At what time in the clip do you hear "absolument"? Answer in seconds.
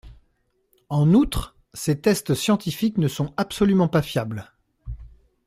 3.37-3.87